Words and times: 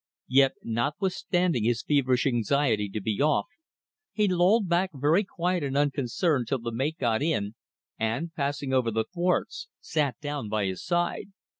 Yet, 0.29 0.53
notwithstanding 0.63 1.63
his 1.63 1.83
feverish 1.83 2.25
anxiety 2.25 2.89
to 2.89 2.99
be 2.99 3.21
off, 3.21 3.45
he 4.11 4.27
lolled 4.27 4.67
back 4.67 4.89
very 4.95 5.23
quiet 5.23 5.61
and 5.63 5.77
unconcerned 5.77 6.47
till 6.47 6.57
the 6.57 6.71
mate 6.71 6.97
got 6.97 7.21
in 7.21 7.53
and, 7.99 8.33
passing 8.33 8.73
over 8.73 8.89
the 8.89 9.05
thwarts, 9.13 9.67
sat 9.79 10.19
down 10.19 10.49
by 10.49 10.65
his 10.65 10.83
side. 10.83 11.33